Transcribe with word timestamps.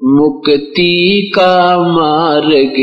मुक्ति 0.00 1.32
का 1.34 1.78
मार्ग 1.78 2.76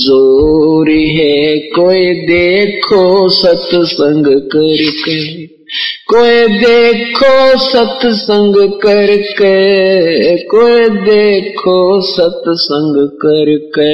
ज़ोर 0.00 0.90
है। 0.90 1.58
कोई 1.68 2.14
देखो 2.26 3.28
सत्संग 3.28 4.26
करके 4.26 5.46
कोई 6.08 6.46
देखो 6.58 7.34
सत्संग 7.56 8.54
करके 8.82 9.54
कोई 10.46 10.88
देखो 11.04 11.78
सत्संग 12.00 12.96
करके 13.22 13.90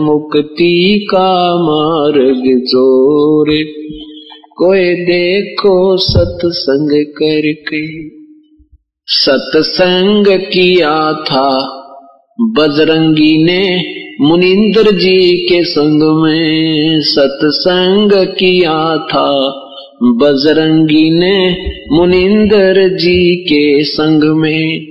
मुक्ति 0.00 1.06
का 1.10 1.28
मार्ग 1.62 2.44
ज़ोर 2.66 3.50
कोई 4.56 4.94
देखो 5.04 5.96
सत्संग 5.96 6.90
करके 7.18 7.86
सत्संग 9.08 10.26
किया 10.26 11.12
था। 11.12 11.58
बजरंगी 12.40 13.44
ने 13.44 13.84
मुनिंद्र 14.20 14.90
जी 14.90 15.46
के 15.48 15.64
संग 15.64 16.22
में 16.22 17.00
सत्संग 17.00 18.10
किया 18.12 18.96
था। 18.96 19.62
बजरंगी 20.02 21.10
ने 21.10 21.56
मुनिंदर 21.92 22.88
जी 22.88 23.36
के 23.36 23.84
संग 23.84 24.36
में 24.36 24.86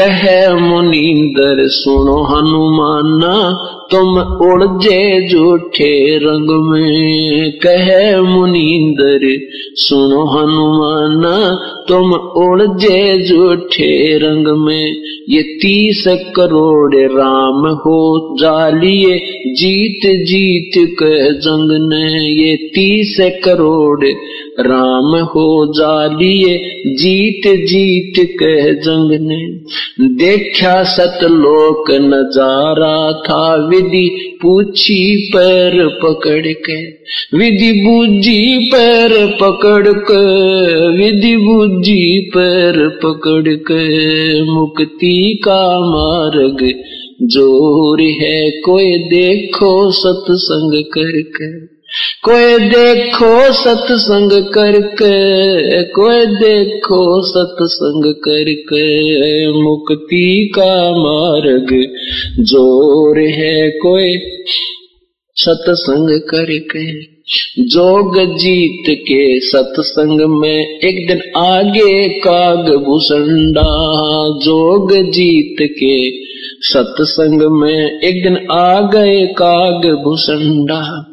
कह, 0.00 0.54
मुनिंदर, 0.54 1.68
सुनो 1.68 2.22
हनुमाना 2.22 3.60
तुम 3.90 4.18
उड़जे 4.18 5.28
झूठे 5.28 6.18
रंग 6.18 6.72
में। 6.72 7.52
कह 7.52 8.20
मुनिंदर, 8.22 9.46
सुनो 9.74 10.24
हनुमाना, 10.24 11.56
तुम 11.88 12.12
उड़जे 12.14 13.28
झूठे 13.28 14.18
रंग 14.18 14.66
में। 14.66 14.96
ये 15.28 15.42
तीस 15.42 16.04
करोड़ 16.08 16.94
राम 16.94 17.66
हो 17.68 18.36
जालिए, 18.40 19.18
जीत 19.54 20.26
जीत 20.26 20.88
के 20.88 21.32
जंग 21.32 21.92
ने। 21.92 22.32
ये 22.42 22.56
तीस 22.56 23.16
करोड़ 23.44 24.04
राम 24.60 25.24
हो 25.24 25.72
जालिए, 25.72 26.58
जीत 26.94 27.66
जीत 27.66 28.24
के 28.26 28.74
जंग 28.74 29.10
ने। 29.20 29.56
देखा 30.14 30.82
सतलोक 30.82 31.90
नज़ारा 31.90 33.12
था 33.12 33.56
विधि 33.76 34.38
पूछी 34.42 35.30
पैर 35.36 35.88
पकड़ 35.88 36.46
के, 36.46 36.86
विधि 37.38 37.72
बुझी 37.84 38.70
पैर 38.72 39.26
पकड़ 39.40 39.88
के, 39.88 40.20
विधि 40.90 41.36
बूझी 41.36 42.30
पैर 42.34 42.88
पकड़ 42.88 43.48
के, 43.48 43.84
मुक्ति 44.42 45.40
का 45.44 45.80
मार्ग 45.80 46.74
ज़ोर 47.22 48.00
है 48.00 48.50
कोई 48.50 48.98
देखो 48.98 49.90
सत्संग 49.90 50.84
करके। 50.84 51.75
कोई 52.22 52.58
देखो 52.58 53.52
सत्संग 53.52 54.30
करके, 54.30 55.82
कोई 55.82 56.26
देखो 56.26 57.22
सत्संग 57.22 58.14
करके, 58.14 58.86
मुक्ति 59.62 60.52
का 60.54 60.90
मार्ग 60.90 61.68
ज़ोर 62.40 63.18
है 63.18 63.70
कोई 63.70 64.18
सत्संग 65.36 66.08
करके। 66.08 67.16
जोग 67.64 68.36
जीत 68.36 68.84
के 68.88 69.40
सत्संग 69.40 70.40
में 70.40 70.78
एक 70.78 71.08
दिन 71.08 71.20
आगे 71.36 72.08
काग 72.18 72.76
भूसंडा 72.76 73.68
जोग 74.44 74.92
जीत 74.92 75.56
के 75.60 76.10
सत्संग 76.60 77.42
में 77.42 78.00
एक 78.00 78.22
दिन 78.22 78.46
आ 78.50 78.80
गए 78.80 79.26
काग 79.26 79.86
भूसंडा 80.04 81.12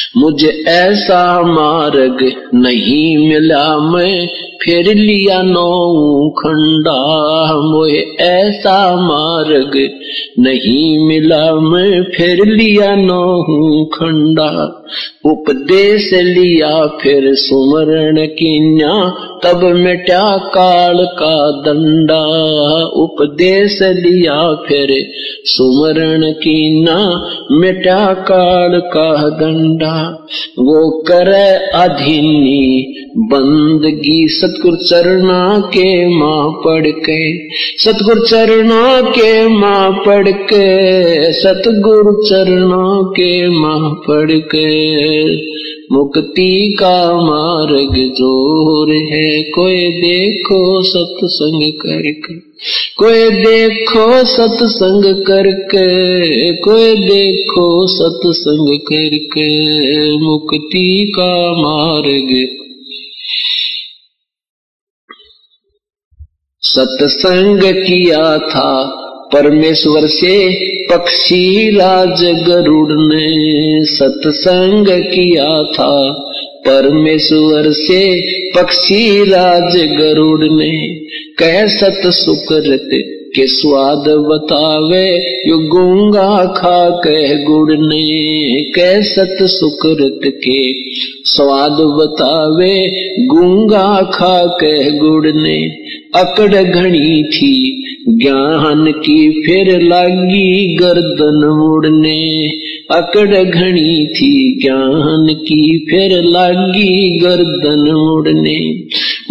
मुझे 0.17 0.63
ऐसा 0.67 1.41
मार्ग 1.41 2.17
नहीं 2.53 3.29
मिला, 3.29 3.77
मैं 3.77 4.27
फिर 4.63 4.95
लिया 4.95 5.41
नौ 5.41 6.29
खंडा। 6.29 6.99
मुझे 7.61 8.17
ऐसा 8.19 8.95
मार्ग 8.95 9.89
नहीं 10.39 11.07
मिला, 11.07 11.55
मैं 11.55 12.03
फिर 12.03 12.45
लिया 12.45 12.95
नौ 12.95 13.43
खंडा। 13.85 14.77
उपदेश 15.25 16.13
लिया, 16.13 16.85
फिर 16.85 17.21
सुमरण 17.25 18.27
कीन्या, 18.27 19.09
तब 19.43 19.63
मिटा 19.63 20.37
काल 20.37 21.05
का 21.05 21.51
दंडा। 21.51 22.25
उपदेश 22.85 23.79
लिया, 23.81 24.53
फिर 24.53 24.87
सुमरण 25.45 26.31
कीना 26.31 27.29
मिटा 27.51 28.13
काल 28.13 28.79
का 28.79 29.29
दंडा। 29.29 30.00
वो 30.59 30.89
करे 31.01 31.45
अधीनी 31.77 32.95
बंदगी। 33.17 34.27
सतगुर 34.27 34.75
चरना 34.75 35.59
के 35.67 36.07
माँ 36.07 36.51
पढ़ 36.65 36.87
के 36.87 37.21
सतगुर 37.77 38.25
चरणा 38.27 39.01
के 39.01 39.47
माँ 39.47 39.91
पढ़ 40.05 40.27
के 40.27 41.33
सतगुरु 41.33 42.13
चरना 42.29 42.85
के 43.11 43.31
माँ 43.49 43.89
पढ़ 44.07 44.31
के 44.55 44.69
मुक्ति 45.91 46.75
का 46.79 46.97
मार्ग 47.21 47.95
ज़ोर 48.17 48.89
है, 49.13 49.41
कोई 49.43 49.91
देखो 50.01 50.59
सत्संग 50.83 51.71
करके। 51.81 52.35
कोई 53.03 53.29
देखो 53.29 54.25
सत्संग 54.25 55.25
करके, 55.25 55.85
कोई 56.57 56.95
देखो 56.95 57.87
सत्संग 57.87 58.79
करके, 58.79 59.49
मुक्ति 60.17 61.13
का 61.19 61.51
मार्ग। 61.51 62.47
सत्संग 66.61 67.59
किया 67.59 68.37
था 68.37 68.97
परमेश्वर 69.33 70.07
से, 70.07 70.49
पक्षी 70.85 71.69
राज 71.75 72.23
गरुड़ 72.47 72.91
ने 72.91 73.85
सत्संग 73.85 74.85
किया 74.89 75.63
था। 75.63 76.27
परमेश्वर 76.67 77.71
से 77.71 78.01
पक्षी 78.51 79.23
राज 79.23 79.77
गरुड़ 79.99 80.51
ने 80.51 80.71
कह 81.39 81.65
सत 81.77 82.01
सुकृत 82.05 82.89
के 83.35 83.47
स्वाद 83.47 84.03
बतावे, 84.09 85.17
यु 85.49 85.57
गूँगा 85.57 86.45
खा 86.45 86.89
कह 86.89 87.43
गुड़ 87.43 87.71
ने 87.71 88.63
कह 88.63 89.01
सत 89.01 89.37
सुकृत 89.41 90.19
के 90.25 90.73
स्वाद 91.23 91.71
बतावे, 91.71 92.87
गूँगा 93.25 94.01
खा 94.13 94.45
कह 94.45 94.89
गुड़ 94.89 95.27
ने 95.27 95.65
अकड़ 96.15 96.63
घनी 96.63 97.23
थी, 97.23 97.83
ज्ञान 98.09 98.91
की 98.91 99.43
फिर 99.45 99.81
लागी 99.81 100.75
गर्दन 100.75 101.57
मुड़ने। 101.59 102.49
अकड़ 102.91 103.43
घनी 103.43 104.05
थी, 104.05 104.59
ज्ञान 104.61 105.27
की 105.33 105.85
फिर 105.89 106.23
लागी 106.23 107.19
गर्दन 107.19 107.91
मुड़ने। 107.91 108.83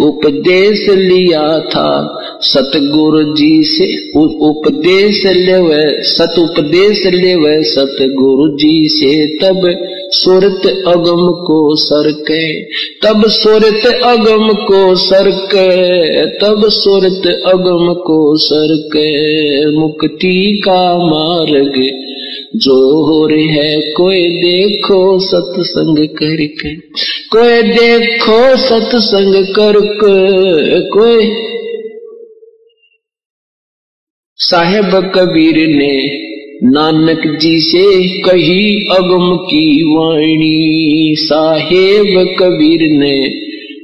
उपदेश 0.05 0.89
लिया 0.89 1.59
था 1.59 2.17
सतगुरु 2.43 3.23
जी 3.33 3.63
से 3.63 3.85
उपदेश 4.19 5.25
ले 5.25 5.57
सत 6.03 6.39
उपदेश 6.39 7.05
ले 7.05 7.63
सतगुरु 7.63 8.47
जी 8.57 8.87
से, 8.89 9.37
तब 9.37 9.61
सुरत 10.13 10.67
अगम 10.87 11.27
को 11.47 11.75
सरके, 11.75 12.63
तब 12.97 13.23
सुरत 13.27 13.85
अगम 14.05 14.53
को 14.53 14.95
सरके, 14.95 15.67
तब 16.39 16.69
सुरत 16.69 17.27
अगम 17.45 17.93
को 17.93 18.37
सरके, 18.37 19.09
मुक्ति 19.79 20.61
का 20.65 20.81
मार्ग 20.97 21.81
ज़ोर 22.55 23.31
है, 23.33 23.81
कोई 23.91 24.27
देखो 24.37 25.19
सत्संग 25.19 25.97
करके, 25.97 26.75
कोई 27.35 27.61
देखो 27.61 28.41
सत्संग 28.57 29.45
करके, 29.55 30.79
कोई 30.89 31.50
साहेब 34.51 35.11
कबीर 35.15 35.67
ने 35.67 36.21
नानक 36.63 37.39
जी 37.41 37.59
से 37.59 38.07
कही 38.21 38.87
अगम 38.91 39.35
की 39.35 39.83
वाणी। 39.83 41.15
साहेब 41.19 42.35
कबीर 42.39 42.99
ने 42.99 43.29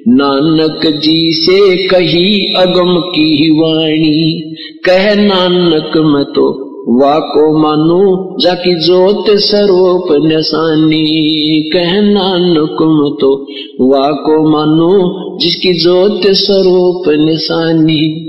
नानक 0.08 0.88
जी 0.88 1.32
से 1.34 1.88
कही 1.88 2.54
अगम 2.58 3.00
की 3.00 3.50
वाणी। 3.50 4.56
कह 4.86 5.16
नानक, 5.16 5.98
मैं 5.98 6.24
तो 6.24 6.68
वाको 6.98 7.60
मानो, 7.60 8.38
जाकी 8.42 8.76
जोत 8.76 9.26
स्वरूप 9.30 10.26
निशानी 10.26 11.70
कह 11.74 12.02
नानक, 12.02 12.82
मैं 12.82 13.18
तो 13.22 13.44
वाको 13.82 14.50
मानो, 14.50 15.28
जिसकी 15.38 15.74
जोत 15.74 16.22
स्वरूप 16.28 17.04
निशानी 17.26 18.27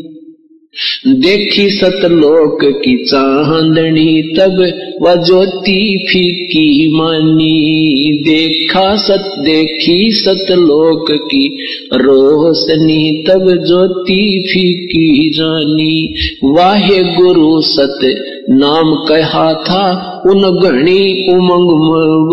देखी 1.06 1.70
सतलोक 1.70 2.58
की 2.64 3.04
चांदनी, 3.04 4.22
तब 4.22 4.72
वह 5.02 5.14
ज्योति 5.14 6.06
फीकी 6.08 6.96
मानी। 6.96 8.22
देखा 8.24 8.96
सत, 8.96 9.34
देखी 9.38 10.12
सतलोक 10.12 11.06
की 11.10 11.48
रोशनी, 11.94 13.24
तब 13.28 13.64
ज्योति 13.66 14.48
फीकी 14.50 15.30
जानी। 15.30 16.14
वाहे 16.44 17.14
गुरु 17.14 17.60
सत 17.60 18.24
नाम 18.50 18.94
कहा 19.08 19.54
था, 19.54 20.12
उन 20.26 20.40
गणी 20.60 21.32
उमंग 21.32 21.70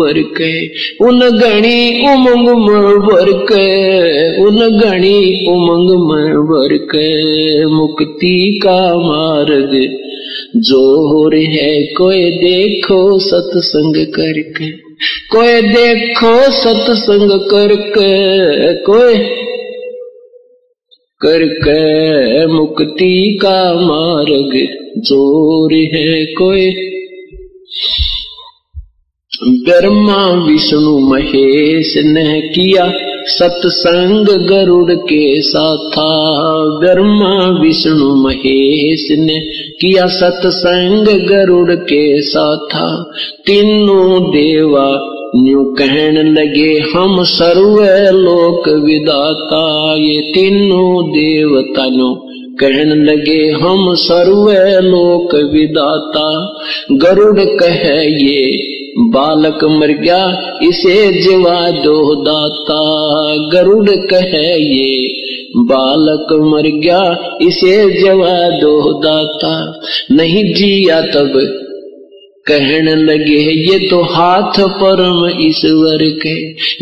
वर 0.00 0.22
के, 0.22 0.66
उन 1.04 1.20
गणी 1.20 2.08
उमंग 2.12 2.48
मर 2.48 3.32
के, 3.52 3.66
उन 4.44 4.56
गणी 4.78 5.48
उमंग 5.48 5.90
मर 5.90 6.76
के, 6.76 7.66
मुक्ति 7.66 8.60
का 8.62 8.98
मार्ग 8.98 9.96
ज़ोर 10.56 11.34
है, 11.34 11.82
कोई 11.86 12.30
देखो 12.30 13.18
सत्संग 13.18 13.94
करके, 13.94 14.70
कोई 15.32 15.60
देखो 15.62 16.52
सत्संग 16.52 17.30
करके, 17.30 18.74
कोई 18.74 19.14
करके 21.20 22.46
मुक्ति 22.46 23.38
का 23.42 23.74
मार्ग 23.74 24.85
ज़ोर 24.98 25.74
है 25.74 26.24
कोई। 26.26 26.70
ब्रह्मा 29.42 30.46
विष्णु 30.46 30.98
महेश 30.98 31.94
ने 31.96 32.40
किया 32.40 32.92
सत्संग 33.24 34.26
गरुड़ 34.26 34.92
के 34.92 35.42
साथा। 35.42 36.08
ब्रह्मा 36.80 37.60
विष्णु 37.60 38.14
महेश 38.14 39.08
ने 39.10 39.40
किया 39.80 40.06
सत्संग 40.06 41.06
गरुड़ 41.28 41.72
के 41.72 42.22
साथा। 42.22 43.12
तीनों 43.46 44.22
देवा, 44.22 45.12
न्यू 45.36 45.64
कहन 45.64 46.34
लगे, 46.38 46.78
हम 46.78 47.24
सर्व 47.24 47.76
लोक 48.16 48.68
विदाता 48.68 49.94
ये 49.94 50.32
तीनों 50.34 51.10
देवता 51.10 51.86
न्यू 51.86 52.25
कहन 52.60 53.04
लगे, 53.04 53.50
हम 53.50 53.94
सर्व 53.94 54.50
लोक 54.86 55.34
विदाता। 55.34 56.58
गरुड़ 56.92 57.40
कहे 57.40 58.24
ये, 58.24 58.58
बालक 58.98 59.64
मर 59.64 59.88
गया, 59.88 60.52
इसे 60.62 61.22
जवा 61.22 61.70
दो 61.70 62.14
दाता। 62.24 62.80
गरुड़ 63.52 63.90
कहे 63.90 64.56
ये, 64.58 65.08
बालक 65.56 66.26
मर 66.32 66.80
गया, 66.80 67.36
इसे 67.42 68.02
जवा 68.02 68.48
दो 68.48 69.00
दाता। 69.02 69.80
नहीं 70.10 70.54
जिया 70.54 71.00
तब 71.00 71.62
कहने 72.46 72.94
लगे, 72.94 73.38
ये 73.70 73.78
तो 73.88 74.02
हाथ 74.02 74.60
परम 74.60 75.40
ईश्वर 75.46 76.04
के, 76.22 76.34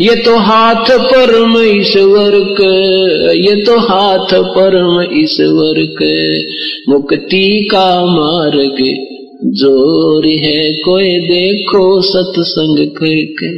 ये 0.03 0.15
तो 0.15 0.35
हाथ 0.35 0.91
परम 0.91 1.57
ईश्वर 1.61 2.39
के, 2.61 2.73
ये 3.37 3.55
तो 3.63 3.77
हाथ 3.79 4.33
परम 4.57 5.01
ईश्वर 5.19 5.85
के, 6.01 6.15
मुक्ति 6.91 7.67
का 7.71 7.89
मार्ग 8.05 8.77
ज़ोर 9.55 10.25
है, 10.27 10.73
कोई 10.75 11.17
देखो 11.19 12.01
सत्संग 12.01 12.77
करके, 12.87 13.49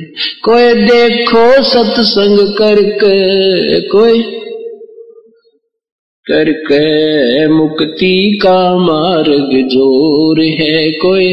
कोई 0.41 0.73
देखो 0.73 1.63
सत्संग 1.63 2.39
करके, 2.57 3.81
कोई 3.87 4.21
करके 6.25 7.47
मुक्ति 7.47 8.39
का 8.43 8.59
मार्ग 8.77 9.53
ज़ोर 9.69 10.41
है, 10.61 10.91
कोई 10.91 11.29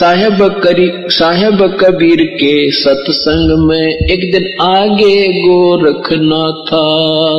साहेब 0.00 0.60
करी, 0.64 0.90
साहेब 1.08 1.76
कबीर 1.80 2.22
के 2.22 2.70
सत्संग 2.70 3.68
में 3.68 3.92
एक 3.92 4.32
दिन 4.32 4.46
आगे 4.60 5.28
गोरखना 5.28 6.50
था। 6.50 6.86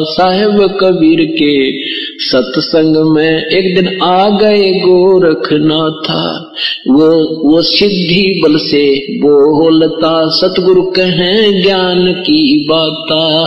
साहेब 0.03 0.77
कबीर 0.81 1.25
के 1.25 1.71
सत्संग 2.19 3.15
में 3.15 3.45
एक 3.45 3.75
दिन 3.75 3.99
आ 4.03 4.29
गए 4.29 4.71
गोरखना 4.71 5.89
था। 5.89 6.53
वो 6.87 7.07
वो 7.51 7.61
सिद्धि 7.61 8.41
बल 8.43 8.57
से 8.57 9.17
बोलता, 9.17 10.29
सतगुरु 10.29 10.81
कहें 10.81 11.63
ज्ञान 11.63 12.11
की 12.11 12.67
बाता। 12.69 13.43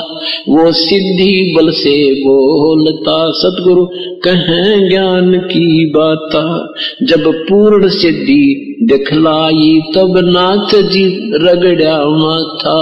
वो 0.48 0.72
सिद्धि 0.72 1.54
बल 1.56 1.70
से 1.70 2.14
बोलता, 2.14 3.30
सतगुरु 3.30 3.84
कहें 4.24 4.88
ज्ञान 4.88 5.34
की 5.34 5.86
बाता। 5.86 6.74
जब 7.02 7.34
पूर्ण 7.34 7.88
सिद्धि 7.88 8.70
दिखलाई 8.84 9.80
तब 9.94 10.14
नाथ 10.18 10.82
जी 10.82 11.04
रगड़ा 11.34 11.96
माथा, 12.08 12.78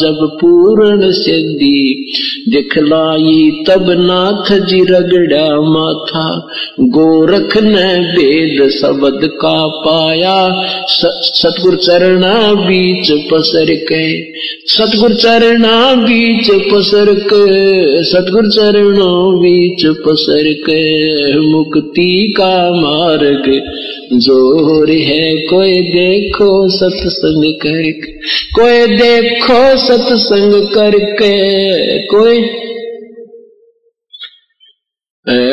जब 0.00 0.18
पूर्ण 0.40 1.10
सिद्धि। 1.10 2.12
दिखलाई 2.48 3.64
तब 3.68 3.86
नाथ 3.90 4.66
जी 4.66 4.80
रगड़ा 4.80 5.60
माथा, 5.60 6.48
गोरख 6.80 7.56
ने 7.62 7.88
वेद 8.12 8.70
शब्द 8.70 9.20
का 9.24 9.66
पाया। 9.66 10.64
सतगुर 10.88 11.76
चरणा 11.76 12.54
बीच 12.54 13.12
पसर 13.32 13.74
के 13.92 14.32
सतगुर 14.66 15.14
चरणा 15.14 15.94
बीच 15.94 16.50
पसर 16.72 17.14
के 17.14 18.04
सतगुर 18.04 18.50
चरणों 18.50 19.38
बीच 19.38 19.86
पसर 19.86 20.52
के 20.52 20.82
मुक्ति 21.40 22.34
का 22.36 22.54
मार्ग 22.70 23.62
ज़ोर 24.12 24.90
है। 24.90 25.27
कोई 25.36 25.80
देखो 25.80 26.68
सत्संग 26.68 27.54
करके, 27.54 28.12
कोई 28.52 28.96
देखो 28.96 29.76
सत्संग 29.76 30.68
करके, 30.74 31.36
कोई 32.06 32.50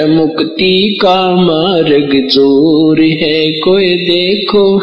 मुक्ति 0.08 1.00
का 1.02 1.36
मार्ग 1.36 2.30
ज़ोर 2.30 3.02
है, 3.02 3.52
कोई 3.52 3.96
देखो 3.98 4.80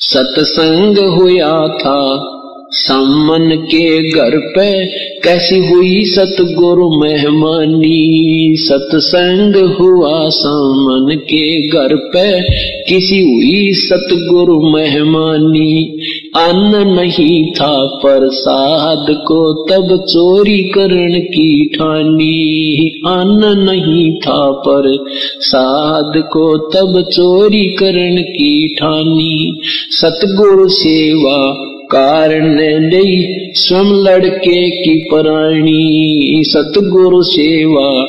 सत्संग 0.00 0.98
हुआ 0.98 1.68
था। 1.78 2.36
सम्मन 2.72 3.56
के 3.56 4.10
घर 4.10 4.38
पे 4.38 4.86
कैसी 5.20 5.66
हुई 5.66 6.04
सतगुरु 6.04 6.90
मेहमानी? 6.90 8.54
सत्संग 8.58 9.56
हुआ 9.56 10.28
सामन 10.28 11.16
के 11.16 11.68
घर 11.68 11.96
पे 11.96 12.42
किसी 12.84 13.20
हुई 13.20 13.72
सतगुरु 13.72 14.70
मेहमानी? 14.70 16.00
अन्न 16.36 16.88
नहीं 16.88 17.52
था 17.52 17.86
प्रसाद 17.86 19.06
को 19.10 19.66
तब 19.70 19.96
चोरी 19.96 20.58
करण 20.58 21.20
की 21.20 21.64
ठानी। 21.64 22.88
अन्न 23.06 23.58
नहीं 23.58 24.12
था 24.12 24.50
पर 24.50 25.04
साध 25.40 26.12
को 26.16 26.56
तब 26.58 27.08
चोरी 27.10 27.64
करण 27.64 28.22
की 28.22 28.74
ठानी। 28.74 29.60
सतगुरु 29.90 30.68
सेवा 30.68 31.69
कारण 31.90 32.56
दई 32.90 33.22
स्वम 33.54 33.92
लड़के 33.92 34.70
की 34.70 35.08
प्राणी, 35.14 36.42
सतगुरु 36.46 37.22
सेवा। 37.22 38.06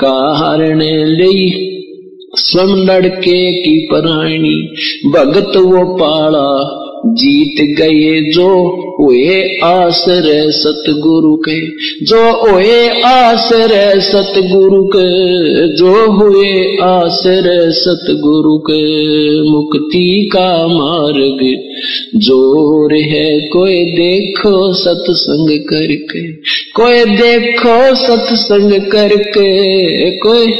कारण 0.00 0.78
दई 1.18 1.70
स्वम 2.34 2.76
लड़के 2.76 3.52
की 3.52 3.88
प्राणी, 3.92 4.68
भगत 5.06 5.52
वो 5.56 5.96
पाला। 5.96 6.83
जीत 7.06 7.78
गए 7.78 8.30
जो 8.32 8.50
ओए 9.00 9.58
आश्रय 9.64 10.50
सतगुरु 10.50 11.36
के, 11.36 11.60
जो 12.04 12.54
ओए 12.54 13.02
आश्रय 13.04 14.00
सतगुरु 14.00 14.84
के, 14.84 15.08
जो 15.76 16.10
हुए 16.10 16.76
आश्रय 16.82 17.70
सतगुरु 17.70 18.58
के, 18.58 18.82
मुक्ति 19.50 20.30
का 20.32 20.66
मार्ग, 20.66 21.40
ज़ोर 22.16 22.94
है 22.94 23.40
कोई 23.40 23.84
देखो 23.84 24.72
सत्संग 24.72 25.58
करके, 25.60 26.32
कोई 26.72 27.04
देखो 27.04 27.94
सत्संग 27.94 28.72
करके, 28.72 30.10
कोई 30.10 30.52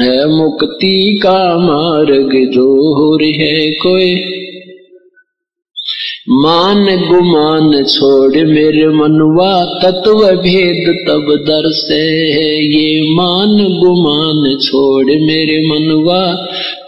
है 0.00 0.26
मुक्ति 0.28 1.20
का 1.22 1.58
मार्ग 1.58 2.32
ज़ोर 2.52 3.22
है 3.22 3.70
कोई। 3.70 4.14
मान 6.28 6.84
गुमान 7.08 7.82
छोड़ 7.84 8.44
मेरे 8.46 8.86
मनवा 8.88 9.50
तत्व 9.82 10.20
भेद 10.36 10.86
तब 11.08 11.26
दर्शे 11.48 11.98
ये 12.66 13.14
मान 13.14 13.52
गुमान 13.74 14.56
छोड़ 14.58 15.04
मेरे 15.04 15.58
मनवा 15.68 16.22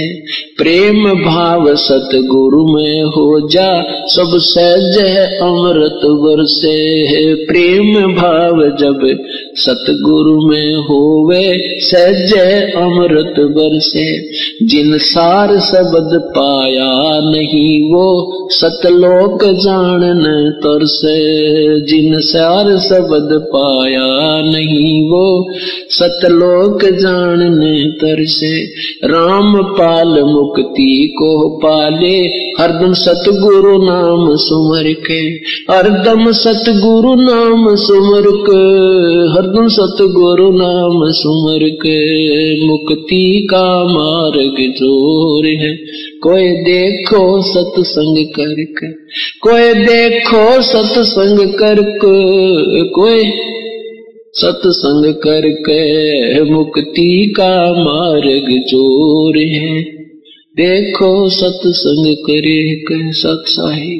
प्रेम 0.59 1.05
भाव 1.05 1.65
सतगुरु 1.77 2.63
में 2.67 3.03
हो 3.05 3.49
जा, 3.49 3.69
सब 4.07 4.37
सहज 4.39 4.99
है 4.99 5.25
अमृत 5.39 6.05
वर्षे 6.21 7.35
प्रेम 7.45 7.93
भाव 8.15 8.61
जब 8.81 9.07
सतगुरु 9.57 10.37
में 10.49 10.75
होवे, 10.77 11.45
सहज 11.81 12.35
है 12.35 12.61
अमृत 12.83 13.41
वर्षे 13.57 14.07
जिन 14.67 14.99
सार 14.99 15.59
शब्द 15.61 16.19
पाया 16.37 16.94
नहीं, 17.25 17.93
वो 17.93 18.07
सतलोक 18.51 19.45
जानन 19.65 20.23
तरसे, 20.65 21.15
जिन 21.81 22.19
सार 22.21 22.77
शब्द 22.79 23.33
पाया 23.55 24.07
नहीं, 24.51 24.93
वो 25.11 25.25
सतलोक 25.91 26.85
जानने 27.01 27.75
तरसे। 28.01 28.53
राम 29.05 29.63
पाल 29.71 30.23
मुक्ति 30.25 30.91
को 31.19 31.33
पाले 31.59 32.17
हरदम 32.61 32.93
सतगुरु 32.95 33.77
नाम 33.85 34.27
सुमर 34.39 34.93
के 35.07 35.21
हरदम 35.73 36.31
सतगुरु 36.33 37.15
नाम 37.15 37.65
सुमर 37.77 38.31
के 38.49 38.63
हरदम 39.35 39.69
सतगुरु 39.69 40.51
नाम 40.53 41.01
सुमर 41.13 41.69
के 41.83 41.99
मुक्ति 42.67 43.25
का 43.51 43.67
मार्ग 43.85 44.61
ज़ोर 44.79 45.47
है 45.63 45.73
कोई 46.27 46.49
देखो 46.65 47.21
सत्संग 47.43 48.17
कर 48.39 48.65
कोई 49.43 49.75
देखो 49.75 50.45
सतसंग 50.63 51.39
करके 51.55 52.15
कोई 52.91 53.33
सत्संग 54.37 55.13
करके 55.15 55.83
मुक्ति 56.43 57.35
का 57.37 57.51
मार्ग 57.85 58.49
ज़ोर 58.69 59.39
है। 59.39 59.83
देखो 60.57 61.29
सतसंग 61.31 62.15
करे 62.27 62.75
के 62.81 63.13
सत्साही 63.13 63.97